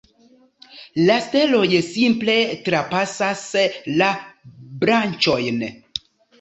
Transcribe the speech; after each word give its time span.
La 1.09 1.17
steloj 1.25 1.65
simple 1.89 2.39
trapasas 2.69 3.45
la 4.03 4.11
branĉojn. 4.83 5.65